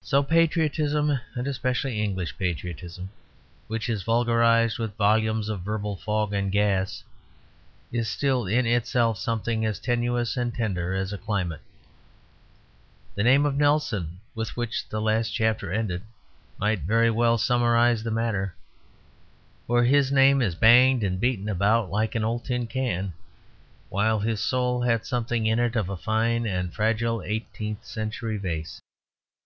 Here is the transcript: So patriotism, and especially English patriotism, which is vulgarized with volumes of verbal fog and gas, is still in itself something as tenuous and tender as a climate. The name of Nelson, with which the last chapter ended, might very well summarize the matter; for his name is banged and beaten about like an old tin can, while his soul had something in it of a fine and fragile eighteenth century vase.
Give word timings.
So 0.00 0.22
patriotism, 0.22 1.20
and 1.34 1.46
especially 1.46 2.00
English 2.00 2.38
patriotism, 2.38 3.10
which 3.66 3.90
is 3.90 4.02
vulgarized 4.04 4.78
with 4.78 4.96
volumes 4.96 5.50
of 5.50 5.60
verbal 5.60 5.96
fog 5.96 6.32
and 6.32 6.50
gas, 6.50 7.04
is 7.92 8.08
still 8.08 8.46
in 8.46 8.64
itself 8.64 9.18
something 9.18 9.66
as 9.66 9.78
tenuous 9.78 10.38
and 10.38 10.54
tender 10.54 10.94
as 10.94 11.12
a 11.12 11.18
climate. 11.18 11.60
The 13.14 13.22
name 13.22 13.44
of 13.44 13.54
Nelson, 13.58 14.20
with 14.34 14.56
which 14.56 14.88
the 14.88 14.98
last 14.98 15.28
chapter 15.34 15.70
ended, 15.70 16.04
might 16.56 16.80
very 16.80 17.10
well 17.10 17.36
summarize 17.36 18.02
the 18.02 18.10
matter; 18.10 18.54
for 19.66 19.84
his 19.84 20.10
name 20.10 20.40
is 20.40 20.54
banged 20.54 21.04
and 21.04 21.20
beaten 21.20 21.50
about 21.50 21.90
like 21.90 22.14
an 22.14 22.24
old 22.24 22.46
tin 22.46 22.66
can, 22.66 23.12
while 23.90 24.20
his 24.20 24.40
soul 24.40 24.80
had 24.80 25.04
something 25.04 25.44
in 25.46 25.58
it 25.58 25.76
of 25.76 25.90
a 25.90 25.98
fine 25.98 26.46
and 26.46 26.72
fragile 26.72 27.20
eighteenth 27.22 27.84
century 27.84 28.38
vase. 28.38 28.80